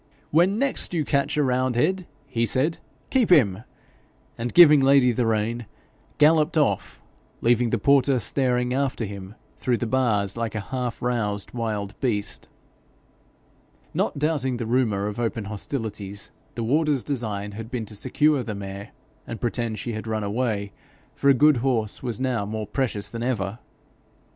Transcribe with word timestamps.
'When 0.31 0.57
next 0.57 0.95
you 0.95 1.05
catch 1.05 1.37
a 1.37 1.43
roundhead,' 1.43 2.07
he 2.25 2.47
said, 2.47 2.79
'keep 3.11 3.29
him;' 3.29 3.63
and 4.35 4.51
giving 4.51 4.79
Lady 4.81 5.11
the 5.11 5.27
rein, 5.27 5.67
galloped 6.17 6.57
off, 6.57 6.99
leaving 7.41 7.69
the 7.69 7.77
porter 7.77 8.17
staring 8.17 8.73
after 8.73 9.05
him 9.05 9.35
through 9.57 9.77
the 9.77 9.85
bars 9.85 10.35
like 10.35 10.55
a 10.55 10.59
half 10.71 11.03
roused 11.03 11.51
wild 11.53 11.93
beast. 11.99 12.47
Not 13.93 14.17
doubting 14.17 14.57
the 14.57 14.65
rumour 14.65 15.05
of 15.05 15.19
open 15.19 15.43
hostilities, 15.43 16.31
the 16.55 16.63
warder's 16.63 17.03
design 17.03 17.51
had 17.51 17.69
been 17.69 17.85
to 17.85 17.93
secure 17.95 18.41
the 18.41 18.55
mare, 18.55 18.93
and 19.27 19.39
pretend 19.39 19.77
she 19.77 19.93
had 19.93 20.07
run 20.07 20.23
away, 20.23 20.71
for 21.13 21.29
a 21.29 21.35
good 21.35 21.57
horse 21.57 22.01
was 22.01 22.19
now 22.19 22.43
more 22.43 22.65
precious 22.65 23.07
than 23.07 23.21
ever. 23.21 23.59